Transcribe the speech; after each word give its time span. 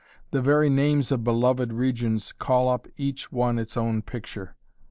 The 0.31 0.41
very 0.41 0.67
names 0.67 1.11
of 1.11 1.23
beloved 1.23 1.71
regions 1.71 2.31
call 2.31 2.69
up 2.69 2.87
each 2.97 3.31
one 3.31 3.59
its 3.59 3.77
own 3.77 4.01
picture. 4.01 4.55